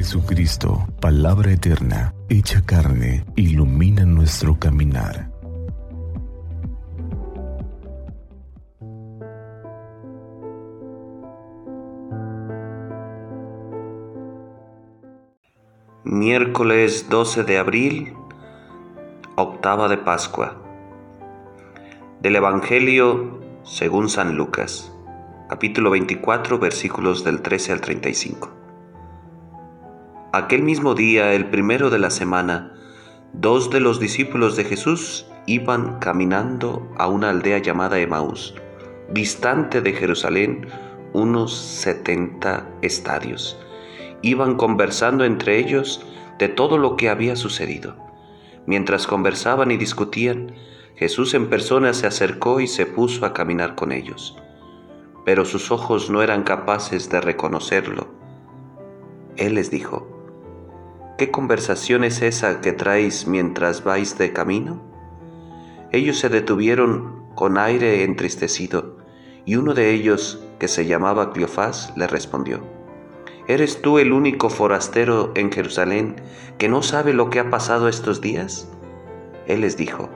Jesucristo, 0.00 0.86
palabra 0.98 1.52
eterna, 1.52 2.14
hecha 2.30 2.64
carne, 2.64 3.22
ilumina 3.36 4.06
nuestro 4.06 4.58
caminar. 4.58 5.30
Miércoles 16.02 17.10
12 17.10 17.44
de 17.44 17.58
abril, 17.58 18.14
octava 19.36 19.86
de 19.90 19.98
Pascua. 19.98 20.56
Del 22.22 22.36
Evangelio 22.36 23.38
según 23.64 24.08
San 24.08 24.34
Lucas, 24.34 24.90
capítulo 25.50 25.90
24, 25.90 26.58
versículos 26.58 27.22
del 27.22 27.42
13 27.42 27.72
al 27.72 27.80
35. 27.82 28.59
Aquel 30.32 30.62
mismo 30.62 30.94
día, 30.94 31.32
el 31.32 31.50
primero 31.50 31.90
de 31.90 31.98
la 31.98 32.08
semana, 32.08 32.72
dos 33.32 33.68
de 33.68 33.80
los 33.80 33.98
discípulos 33.98 34.54
de 34.54 34.62
Jesús 34.62 35.26
iban 35.46 35.98
caminando 35.98 36.88
a 36.98 37.08
una 37.08 37.30
aldea 37.30 37.58
llamada 37.58 37.98
Emaús, 37.98 38.54
distante 39.12 39.80
de 39.80 39.92
Jerusalén 39.92 40.68
unos 41.12 41.52
setenta 41.52 42.68
estadios. 42.80 43.58
Iban 44.22 44.54
conversando 44.54 45.24
entre 45.24 45.58
ellos 45.58 46.06
de 46.38 46.46
todo 46.46 46.78
lo 46.78 46.94
que 46.94 47.08
había 47.08 47.34
sucedido. 47.34 47.96
Mientras 48.66 49.08
conversaban 49.08 49.72
y 49.72 49.78
discutían, 49.78 50.54
Jesús 50.94 51.34
en 51.34 51.50
persona 51.50 51.92
se 51.92 52.06
acercó 52.06 52.60
y 52.60 52.68
se 52.68 52.86
puso 52.86 53.26
a 53.26 53.32
caminar 53.32 53.74
con 53.74 53.90
ellos. 53.90 54.38
Pero 55.24 55.44
sus 55.44 55.72
ojos 55.72 56.08
no 56.08 56.22
eran 56.22 56.44
capaces 56.44 57.10
de 57.10 57.20
reconocerlo. 57.20 58.06
Él 59.36 59.54
les 59.54 59.72
dijo, 59.72 60.19
¿Qué 61.20 61.30
conversación 61.30 62.02
es 62.02 62.22
esa 62.22 62.62
que 62.62 62.72
traéis 62.72 63.26
mientras 63.26 63.84
vais 63.84 64.16
de 64.16 64.32
camino? 64.32 64.80
Ellos 65.92 66.18
se 66.18 66.30
detuvieron 66.30 67.26
con 67.34 67.58
aire 67.58 68.04
entristecido, 68.04 68.96
y 69.44 69.56
uno 69.56 69.74
de 69.74 69.90
ellos, 69.90 70.42
que 70.58 70.66
se 70.66 70.86
llamaba 70.86 71.34
Cleofás, 71.34 71.92
le 71.94 72.06
respondió, 72.06 72.62
¿Eres 73.48 73.82
tú 73.82 73.98
el 73.98 74.14
único 74.14 74.48
forastero 74.48 75.32
en 75.34 75.52
Jerusalén 75.52 76.16
que 76.56 76.70
no 76.70 76.80
sabe 76.80 77.12
lo 77.12 77.28
que 77.28 77.40
ha 77.40 77.50
pasado 77.50 77.88
estos 77.88 78.22
días? 78.22 78.70
Él 79.46 79.60
les 79.60 79.76
dijo, 79.76 80.08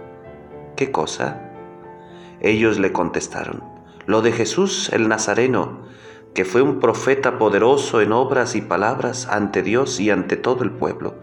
¿qué 0.75 0.91
cosa? 0.91 1.53
Ellos 2.41 2.79
le 2.79 2.93
contestaron, 2.93 3.63
lo 4.07 4.23
de 4.23 4.33
Jesús 4.33 4.89
el 4.91 5.09
Nazareno, 5.09 5.83
que 6.35 6.45
fue 6.45 6.63
un 6.63 6.81
profeta 6.81 7.39
poderoso 7.39 8.01
en 8.01 8.13
obras 8.13 8.57
y 8.57 8.61
palabras 8.61 9.29
ante 9.29 9.63
Dios 9.63 10.01
y 10.01 10.11
ante 10.11 10.37
todo 10.37 10.65
el 10.65 10.73
pueblo, 10.73 11.15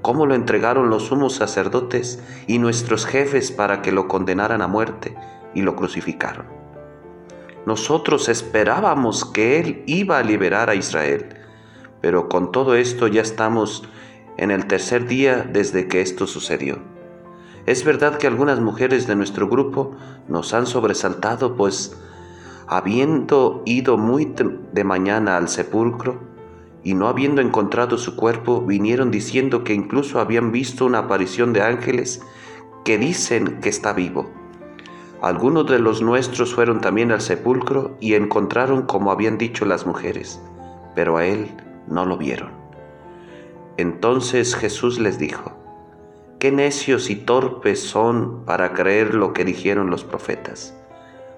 cómo 0.00 0.24
lo 0.24 0.34
entregaron 0.34 0.88
los 0.88 1.04
sumos 1.04 1.34
sacerdotes 1.34 2.22
y 2.46 2.58
nuestros 2.58 3.04
jefes 3.04 3.52
para 3.52 3.82
que 3.82 3.92
lo 3.92 4.08
condenaran 4.08 4.62
a 4.62 4.66
muerte 4.66 5.14
y 5.54 5.60
lo 5.60 5.76
crucificaron. 5.76 6.46
Nosotros 7.66 8.28
esperábamos 8.28 9.24
que 9.24 9.60
Él 9.60 9.82
iba 9.86 10.18
a 10.18 10.22
liberar 10.22 10.70
a 10.70 10.74
Israel, 10.74 11.36
pero 12.00 12.28
con 12.28 12.50
todo 12.50 12.76
esto 12.76 13.08
ya 13.08 13.20
estamos 13.20 13.82
en 14.38 14.50
el 14.50 14.66
tercer 14.66 15.06
día 15.06 15.46
desde 15.50 15.88
que 15.88 16.00
esto 16.00 16.26
sucedió. 16.26 16.78
Es 17.66 17.84
verdad 17.84 18.18
que 18.18 18.28
algunas 18.28 18.60
mujeres 18.60 19.06
de 19.06 19.16
nuestro 19.16 19.48
grupo 19.48 19.96
nos 20.28 20.54
han 20.54 20.66
sobresaltado, 20.66 21.56
pues 21.56 21.96
habiendo 22.68 23.62
ido 23.64 23.96
muy 23.96 24.34
de 24.72 24.84
mañana 24.84 25.36
al 25.36 25.48
sepulcro 25.48 26.20
y 26.82 26.94
no 26.94 27.08
habiendo 27.08 27.40
encontrado 27.40 27.98
su 27.98 28.16
cuerpo, 28.16 28.60
vinieron 28.60 29.10
diciendo 29.10 29.64
que 29.64 29.74
incluso 29.74 30.20
habían 30.20 30.52
visto 30.52 30.84
una 30.84 30.98
aparición 30.98 31.52
de 31.52 31.62
ángeles 31.62 32.22
que 32.84 32.98
dicen 32.98 33.60
que 33.60 33.68
está 33.68 33.92
vivo. 33.92 34.30
Algunos 35.22 35.66
de 35.66 35.78
los 35.78 36.02
nuestros 36.02 36.54
fueron 36.54 36.80
también 36.80 37.10
al 37.10 37.20
sepulcro 37.20 37.96
y 38.00 38.14
encontraron 38.14 38.82
como 38.82 39.10
habían 39.10 39.38
dicho 39.38 39.64
las 39.64 39.86
mujeres, 39.86 40.40
pero 40.94 41.16
a 41.16 41.26
él 41.26 41.48
no 41.88 42.04
lo 42.04 42.16
vieron. 42.16 42.50
Entonces 43.76 44.54
Jesús 44.54 44.98
les 44.98 45.18
dijo, 45.18 45.52
Qué 46.38 46.52
necios 46.52 47.08
y 47.10 47.16
torpes 47.16 47.80
son 47.80 48.44
para 48.44 48.74
creer 48.74 49.14
lo 49.14 49.32
que 49.32 49.44
dijeron 49.44 49.90
los 49.90 50.04
profetas. 50.04 50.74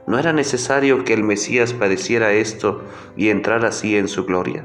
¿No 0.08 0.18
era 0.18 0.32
necesario 0.32 1.04
que 1.04 1.12
el 1.12 1.22
Mesías 1.22 1.74
padeciera 1.74 2.32
esto 2.32 2.82
y 3.14 3.28
entrar 3.28 3.66
así 3.66 3.94
en 3.94 4.08
su 4.08 4.24
gloria? 4.24 4.64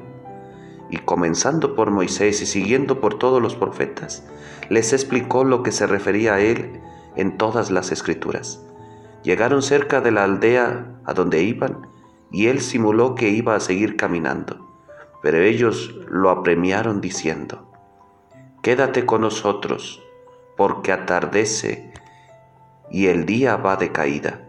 Y 0.89 0.99
comenzando 0.99 1.75
por 1.75 1.91
Moisés 1.91 2.41
y 2.41 2.45
siguiendo 2.45 3.01
por 3.01 3.19
todos 3.19 3.41
los 3.41 3.53
profetas, 3.53 4.25
les 4.69 4.93
explicó 4.93 5.43
lo 5.43 5.61
que 5.61 5.73
se 5.73 5.85
refería 5.85 6.35
a 6.35 6.39
él 6.39 6.79
en 7.17 7.37
todas 7.37 7.71
las 7.71 7.91
escrituras. 7.91 8.63
Llegaron 9.23 9.61
cerca 9.61 9.99
de 9.99 10.11
la 10.11 10.23
aldea 10.23 10.85
a 11.03 11.13
donde 11.13 11.43
iban 11.43 11.89
y 12.31 12.47
él 12.47 12.61
simuló 12.61 13.13
que 13.13 13.27
iba 13.27 13.53
a 13.53 13.59
seguir 13.59 13.97
caminando, 13.97 14.65
pero 15.21 15.39
ellos 15.39 15.93
lo 16.07 16.29
apremiaron 16.29 17.01
diciendo, 17.01 17.69
Quédate 18.61 19.05
con 19.05 19.19
nosotros, 19.19 20.01
porque 20.55 20.93
atardece 20.93 21.91
y 22.89 23.07
el 23.07 23.25
día 23.25 23.57
va 23.57 23.75
de 23.75 23.91
caída 23.91 24.39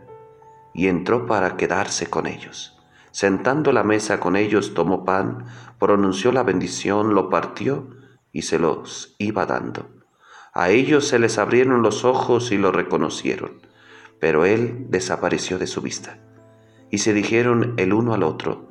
y 0.75 0.89
entró 0.89 1.27
para 1.27 1.57
quedarse 1.57 2.11
con 2.11 2.27
ellos. 2.27 2.77
Sentando 3.13 3.73
la 3.73 3.85
mesa 3.85 4.19
con 4.19 4.37
ellos, 4.37 4.75
tomó 4.75 5.05
pan, 5.05 5.47
pronunció 5.79 6.33
la 6.33 6.43
bendición, 6.43 7.15
lo 7.15 7.31
partió 7.31 7.89
y 8.33 8.43
se 8.43 8.59
los 8.59 9.15
iba 9.19 9.47
dando. 9.47 9.89
A 10.53 10.71
ellos 10.71 11.07
se 11.07 11.19
les 11.19 11.39
abrieron 11.39 11.83
los 11.83 12.05
ojos 12.05 12.51
y 12.51 12.59
lo 12.59 12.73
reconocieron, 12.73 13.61
pero 14.21 14.45
él 14.45 14.87
desapareció 14.89 15.59
de 15.59 15.69
su 15.69 15.81
vista. 15.81 16.19
Y 16.91 16.99
se 16.99 17.13
dijeron 17.13 17.75
el 17.77 17.93
uno 17.93 18.15
al 18.15 18.25
otro, 18.25 18.69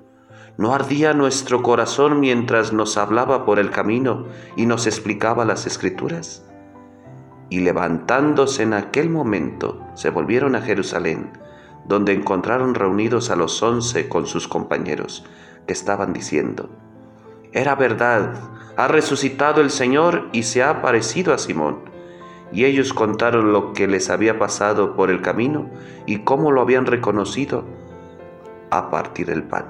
¿no 0.57 0.73
ardía 0.73 1.13
nuestro 1.13 1.63
corazón 1.63 2.19
mientras 2.19 2.73
nos 2.73 2.97
hablaba 2.97 3.45
por 3.45 3.59
el 3.59 3.69
camino 3.69 4.27
y 4.55 4.65
nos 4.65 4.87
explicaba 4.87 5.45
las 5.45 5.65
escrituras? 5.65 6.45
Y 7.49 7.61
levantándose 7.61 8.63
en 8.63 8.73
aquel 8.73 9.09
momento, 9.09 9.85
se 9.93 10.09
volvieron 10.09 10.55
a 10.55 10.61
Jerusalén, 10.61 11.31
donde 11.85 12.13
encontraron 12.13 12.75
reunidos 12.75 13.29
a 13.29 13.35
los 13.35 13.61
once 13.61 14.07
con 14.07 14.25
sus 14.25 14.47
compañeros, 14.47 15.25
que 15.67 15.73
estaban 15.73 16.13
diciendo, 16.13 16.69
Era 17.51 17.75
verdad, 17.75 18.33
ha 18.77 18.87
resucitado 18.87 19.61
el 19.61 19.69
Señor 19.69 20.29
y 20.31 20.43
se 20.43 20.63
ha 20.63 20.69
aparecido 20.69 21.33
a 21.33 21.37
Simón. 21.37 21.91
Y 22.51 22.65
ellos 22.65 22.93
contaron 22.93 23.51
lo 23.51 23.73
que 23.73 23.87
les 23.87 24.09
había 24.09 24.37
pasado 24.37 24.95
por 24.95 25.09
el 25.09 25.21
camino 25.21 25.69
y 26.05 26.19
cómo 26.19 26.51
lo 26.51 26.61
habían 26.61 26.85
reconocido 26.85 27.65
a 28.69 28.89
partir 28.89 29.27
del 29.27 29.43
pan. 29.43 29.65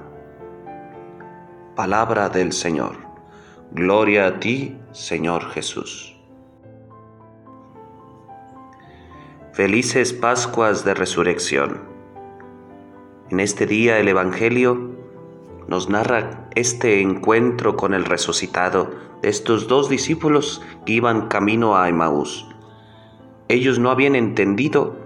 Palabra 1.74 2.28
del 2.28 2.52
Señor. 2.52 2.96
Gloria 3.72 4.26
a 4.26 4.40
ti, 4.40 4.78
Señor 4.92 5.50
Jesús. 5.50 6.14
Felices 9.52 10.12
Pascuas 10.12 10.84
de 10.84 10.94
Resurrección. 10.94 11.93
En 13.30 13.40
este 13.40 13.66
día 13.66 13.98
el 13.98 14.08
Evangelio 14.08 14.90
nos 15.66 15.88
narra 15.88 16.46
este 16.54 17.00
encuentro 17.00 17.74
con 17.74 17.94
el 17.94 18.04
resucitado 18.04 18.90
de 19.22 19.30
estos 19.30 19.66
dos 19.66 19.88
discípulos 19.88 20.60
que 20.84 20.92
iban 20.92 21.28
camino 21.28 21.76
a 21.76 21.88
Emaús. 21.88 22.46
Ellos 23.48 23.78
no 23.78 23.90
habían 23.90 24.14
entendido 24.14 24.96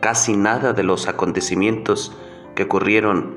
casi 0.00 0.36
nada 0.36 0.72
de 0.72 0.84
los 0.84 1.06
acontecimientos 1.06 2.16
que 2.54 2.62
ocurrieron 2.62 3.36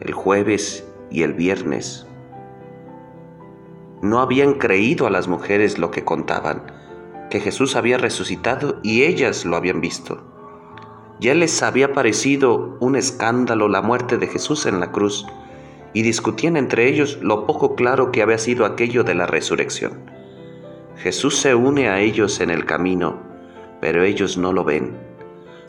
el 0.00 0.12
jueves 0.12 0.86
y 1.10 1.22
el 1.22 1.32
viernes. 1.32 2.06
No 4.02 4.20
habían 4.20 4.54
creído 4.54 5.06
a 5.06 5.10
las 5.10 5.28
mujeres 5.28 5.78
lo 5.78 5.90
que 5.90 6.04
contaban, 6.04 6.62
que 7.30 7.40
Jesús 7.40 7.74
había 7.74 7.96
resucitado 7.96 8.80
y 8.82 9.04
ellas 9.04 9.46
lo 9.46 9.56
habían 9.56 9.80
visto. 9.80 10.37
Ya 11.20 11.34
les 11.34 11.62
había 11.62 11.92
parecido 11.92 12.76
un 12.78 12.94
escándalo 12.94 13.68
la 13.68 13.82
muerte 13.82 14.18
de 14.18 14.28
Jesús 14.28 14.66
en 14.66 14.78
la 14.78 14.92
cruz 14.92 15.26
y 15.92 16.02
discutían 16.02 16.56
entre 16.56 16.88
ellos 16.88 17.18
lo 17.20 17.44
poco 17.44 17.74
claro 17.74 18.12
que 18.12 18.22
había 18.22 18.38
sido 18.38 18.64
aquello 18.64 19.02
de 19.02 19.14
la 19.14 19.26
resurrección. 19.26 20.10
Jesús 20.96 21.36
se 21.36 21.54
une 21.54 21.88
a 21.88 22.00
ellos 22.00 22.40
en 22.40 22.50
el 22.50 22.64
camino, 22.66 23.20
pero 23.80 24.04
ellos 24.04 24.38
no 24.38 24.52
lo 24.52 24.64
ven. 24.64 24.96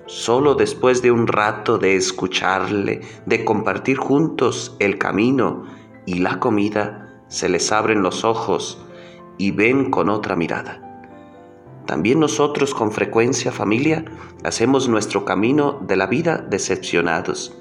Solo 0.06 0.56
después 0.56 1.01
de 1.01 1.12
un 1.12 1.28
rato 1.28 1.78
de 1.78 1.95
escucharle, 1.95 3.02
de 3.25 3.45
compartir 3.45 3.98
juntos 3.98 4.75
el 4.80 4.98
camino 4.98 5.66
y 6.06 6.19
la 6.19 6.40
comida, 6.40 7.24
se 7.28 7.48
les 7.48 7.72
abren 7.72 8.02
los 8.02 8.24
ojos 8.24 8.84
y 9.38 9.52
ven 9.52 9.90
con 9.92 10.10
otra 10.10 10.36
mirada. 10.36 10.89
También 11.90 12.20
nosotros 12.20 12.76
con 12.76 12.92
frecuencia, 12.92 13.52
familia, 13.52 14.06
hacemos 14.44 14.88
nuestro 14.88 15.26
camino 15.26 15.80
de 15.82 15.96
la 15.96 16.06
vida 16.06 16.38
decepcionados. 16.38 17.58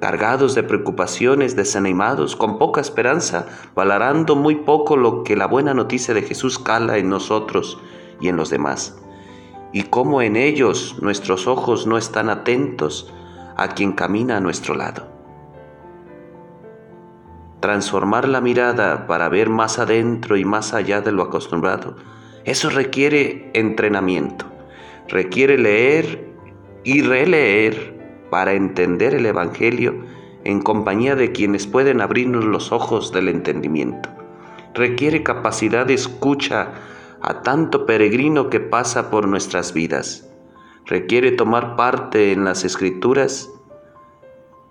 cargados 0.00 0.56
de 0.56 0.64
preocupaciones, 0.64 1.54
desanimados, 1.54 2.34
con 2.34 2.58
poca 2.58 2.80
esperanza, 2.80 3.46
valorando 3.76 4.34
muy 4.34 4.56
poco 4.56 4.96
lo 4.96 5.22
que 5.22 5.36
la 5.36 5.46
buena 5.46 5.72
noticia 5.72 6.14
de 6.14 6.22
Jesús 6.22 6.58
cala 6.58 6.98
en 6.98 7.08
nosotros 7.08 7.78
y 8.20 8.26
en 8.26 8.36
los 8.36 8.50
demás. 8.50 8.98
Y 9.72 9.84
cómo 9.84 10.20
en 10.20 10.34
ellos 10.34 10.96
nuestros 11.00 11.46
ojos 11.46 11.86
no 11.86 11.96
están 11.96 12.28
atentos 12.28 13.14
a 13.56 13.68
quien 13.68 13.92
camina 13.92 14.38
a 14.38 14.40
nuestro 14.40 14.74
lado. 14.74 15.06
Transformar 17.60 18.26
la 18.26 18.40
mirada 18.40 19.06
para 19.06 19.28
ver 19.28 19.48
más 19.48 19.78
adentro 19.78 20.36
y 20.36 20.44
más 20.44 20.74
allá 20.74 21.00
de 21.02 21.12
lo 21.12 21.22
acostumbrado, 21.22 21.94
eso 22.44 22.70
requiere 22.70 23.50
entrenamiento, 23.54 24.46
requiere 25.08 25.58
leer 25.58 26.28
y 26.84 27.02
releer 27.02 27.94
para 28.30 28.52
entender 28.52 29.14
el 29.14 29.26
Evangelio 29.26 30.04
en 30.44 30.60
compañía 30.60 31.16
de 31.16 31.32
quienes 31.32 31.66
pueden 31.66 32.00
abrirnos 32.00 32.44
los 32.44 32.70
ojos 32.70 33.12
del 33.12 33.28
entendimiento. 33.28 34.10
Requiere 34.74 35.22
capacidad 35.22 35.86
de 35.86 35.94
escucha 35.94 36.72
a 37.22 37.40
tanto 37.42 37.86
peregrino 37.86 38.50
que 38.50 38.60
pasa 38.60 39.10
por 39.10 39.26
nuestras 39.26 39.72
vidas. 39.72 40.28
Requiere 40.84 41.32
tomar 41.32 41.76
parte 41.76 42.32
en 42.32 42.44
las 42.44 42.64
escrituras 42.64 43.50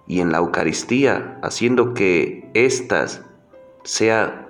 y 0.06 0.19
en 0.19 0.31
la 0.31 0.38
Eucaristía, 0.38 1.40
haciendo 1.42 1.96
que 1.96 2.52
éstas 2.54 3.24
sea 3.84 4.50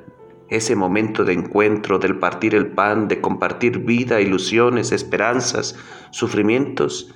ese 0.49 0.75
momento 0.75 1.23
de 1.25 1.33
encuentro, 1.33 1.99
del 1.99 2.19
partir 2.19 2.55
el 2.55 2.67
pan, 2.67 3.07
de 3.07 3.21
compartir 3.21 3.79
vida, 3.79 4.21
ilusiones, 4.21 4.91
esperanzas, 4.91 5.75
sufrimientos 6.11 7.13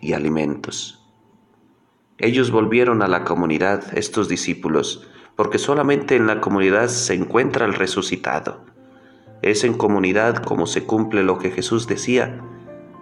y 0.00 0.12
alimentos. 0.12 1.06
Ellos 2.18 2.50
volvieron 2.50 3.02
a 3.02 3.08
la 3.08 3.24
comunidad, 3.24 3.96
estos 3.96 4.28
discípulos, 4.28 5.08
porque 5.36 5.58
solamente 5.58 6.16
en 6.16 6.26
la 6.26 6.40
comunidad 6.40 6.88
se 6.88 7.14
encuentra 7.14 7.64
el 7.64 7.72
resucitado. 7.72 8.66
Es 9.40 9.64
en 9.64 9.74
comunidad 9.74 10.42
como 10.42 10.66
se 10.66 10.84
cumple 10.84 11.22
lo 11.22 11.38
que 11.38 11.50
Jesús 11.50 11.86
decía, 11.86 12.40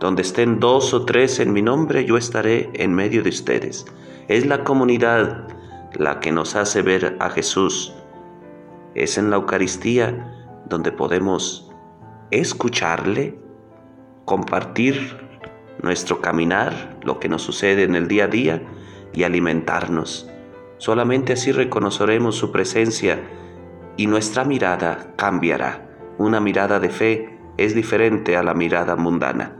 donde 0.00 0.22
estén 0.22 0.58
dos 0.58 0.92
o 0.94 1.04
tres 1.04 1.38
en 1.38 1.52
mi 1.52 1.62
nombre, 1.62 2.04
yo 2.04 2.16
estaré 2.16 2.70
en 2.74 2.92
medio 2.92 3.22
de 3.22 3.30
ustedes. 3.30 3.86
Es 4.26 4.46
la 4.46 4.64
comunidad 4.64 5.46
la 5.94 6.18
que 6.18 6.32
nos 6.32 6.56
hace 6.56 6.82
ver 6.82 7.16
a 7.20 7.30
Jesús. 7.30 7.94
Es 8.94 9.18
en 9.18 9.30
la 9.30 9.36
Eucaristía 9.36 10.32
donde 10.68 10.92
podemos 10.92 11.70
escucharle, 12.30 13.38
compartir 14.24 15.18
nuestro 15.82 16.20
caminar, 16.20 16.98
lo 17.02 17.20
que 17.20 17.28
nos 17.28 17.42
sucede 17.42 17.82
en 17.82 17.94
el 17.94 18.08
día 18.08 18.24
a 18.24 18.28
día 18.28 18.62
y 19.12 19.24
alimentarnos. 19.24 20.30
Solamente 20.78 21.34
así 21.34 21.52
reconoceremos 21.52 22.36
su 22.36 22.52
presencia 22.52 23.20
y 23.96 24.06
nuestra 24.06 24.44
mirada 24.44 25.12
cambiará. 25.16 25.88
Una 26.18 26.40
mirada 26.40 26.80
de 26.80 26.90
fe 26.90 27.38
es 27.56 27.74
diferente 27.74 28.36
a 28.36 28.42
la 28.42 28.54
mirada 28.54 28.96
mundana. 28.96 29.56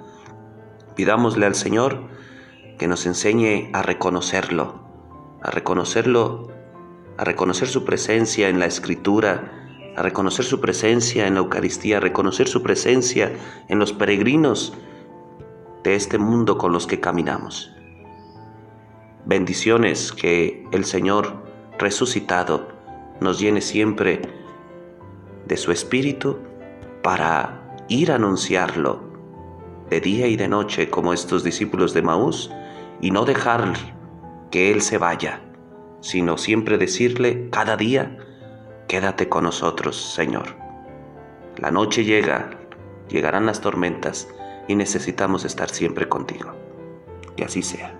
Pidámosle 0.96 1.46
al 1.46 1.54
Señor 1.54 2.08
que 2.78 2.88
nos 2.88 3.06
enseñe 3.06 3.70
a 3.72 3.82
reconocerlo, 3.82 4.84
a 5.42 5.50
reconocerlo, 5.50 6.48
a 7.16 7.24
reconocer 7.24 7.68
su 7.68 7.84
presencia 7.84 8.48
en 8.48 8.58
la 8.58 8.66
Escritura, 8.66 9.92
a 9.96 10.02
reconocer 10.02 10.44
su 10.44 10.60
presencia 10.60 11.26
en 11.26 11.34
la 11.34 11.40
Eucaristía, 11.40 11.98
a 11.98 12.00
reconocer 12.00 12.48
su 12.48 12.62
presencia 12.62 13.32
en 13.68 13.78
los 13.78 13.92
peregrinos 13.92 14.74
de 15.84 15.94
este 15.94 16.18
mundo 16.18 16.58
con 16.58 16.72
los 16.72 16.86
que 16.86 17.00
caminamos. 17.00 17.70
Bendiciones 19.26 20.12
que 20.12 20.66
el 20.72 20.84
Señor 20.84 21.44
resucitado 21.78 22.68
nos 23.20 23.38
llene 23.38 23.60
siempre 23.60 24.22
de 25.46 25.56
su 25.56 25.72
Espíritu 25.72 26.38
para 27.02 27.84
ir 27.88 28.10
a 28.10 28.16
anunciarlo 28.16 29.00
de 29.90 30.00
día 30.00 30.26
y 30.26 30.36
de 30.36 30.48
noche 30.48 30.90
como 30.90 31.12
estos 31.12 31.44
discípulos 31.44 31.94
de 31.94 32.02
Maús 32.02 32.50
y 33.00 33.10
no 33.10 33.24
dejar 33.24 33.74
que 34.50 34.72
Él 34.72 34.80
se 34.80 34.98
vaya, 34.98 35.43
sino 36.04 36.36
siempre 36.36 36.76
decirle 36.76 37.48
cada 37.50 37.78
día, 37.78 38.18
quédate 38.88 39.30
con 39.30 39.44
nosotros, 39.44 39.96
Señor. 39.96 40.54
La 41.56 41.70
noche 41.70 42.04
llega, 42.04 42.50
llegarán 43.08 43.46
las 43.46 43.62
tormentas 43.62 44.28
y 44.68 44.76
necesitamos 44.76 45.46
estar 45.46 45.70
siempre 45.70 46.06
contigo. 46.06 46.52
Que 47.38 47.46
así 47.46 47.62
sea. 47.62 47.98